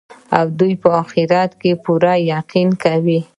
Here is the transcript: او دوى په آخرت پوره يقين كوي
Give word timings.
او 0.37 0.45
دوى 0.59 0.73
په 0.81 0.89
آخرت 1.01 1.51
پوره 1.83 2.13
يقين 2.33 2.69
كوي 2.83 3.19